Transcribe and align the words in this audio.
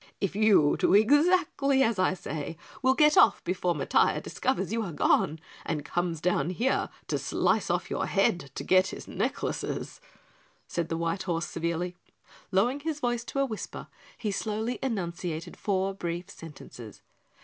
"If 0.19 0.35
you 0.35 0.77
do 0.79 0.95
exactly 0.95 1.83
as 1.83 1.99
I 1.99 2.15
say, 2.15 2.57
we'll 2.81 2.95
get 2.95 3.17
off 3.17 3.43
before 3.43 3.75
Matiah 3.75 4.19
discovers 4.19 4.73
you 4.73 4.81
are 4.81 4.91
gone 4.91 5.37
and 5.63 5.85
comes 5.85 6.19
down 6.19 6.49
here 6.49 6.89
to 7.05 7.19
slice 7.19 7.69
off 7.69 7.91
your 7.91 8.07
head 8.07 8.49
to 8.55 8.63
get 8.63 8.87
his 8.87 9.07
necklaces," 9.07 10.01
said 10.67 10.89
the 10.89 10.97
white 10.97 11.21
horse 11.29 11.45
severely. 11.45 11.97
Lowering 12.51 12.79
his 12.79 12.99
voice 12.99 13.23
to 13.25 13.41
a 13.41 13.45
whisper, 13.45 13.89
he 14.17 14.31
slowly 14.31 14.79
enunciated 14.81 15.55
four 15.55 15.93
brief 15.93 16.31
sentences. 16.31 17.03